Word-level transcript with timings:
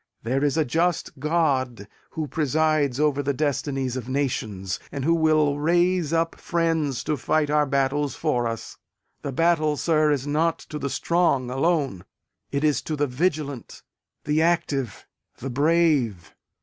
There 0.23 0.43
is 0.43 0.57
a 0.57 0.65
just 0.65 1.19
God 1.19 1.87
who 2.09 2.27
presides 2.27 2.99
over 2.99 3.21
the 3.21 3.35
destinies 3.35 3.95
of 3.95 4.09
nations, 4.09 4.79
and 4.91 5.05
who 5.05 5.13
will 5.13 5.59
raise 5.59 6.11
up 6.11 6.33
friends 6.39 7.03
to 7.03 7.15
fight 7.15 7.51
our 7.51 7.67
battles 7.67 8.15
for 8.15 8.47
us. 8.47 8.77
The 9.21 9.31
battle, 9.31 9.77
sir, 9.77 10.09
is 10.11 10.25
not 10.25 10.57
to 10.73 10.79
the 10.79 10.89
strong 10.89 11.51
alone; 11.51 12.03
it 12.51 12.63
is 12.63 12.81
to 12.81 12.95
the 12.95 13.05
vigilant, 13.05 13.83
the 14.23 14.41
active, 14.41 15.05
the 15.37 15.51
brave. 15.51 16.33